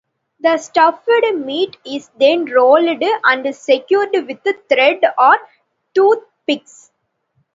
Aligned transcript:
The 0.39 0.57
stuffed 0.57 1.07
meat 1.35 1.77
is 1.85 2.09
then 2.17 2.45
rolled 2.45 2.85
and 3.23 3.55
secured 3.55 4.09
with 4.13 4.39
thread 4.67 4.99
or 5.15 5.37
toothpicks. 5.93 6.89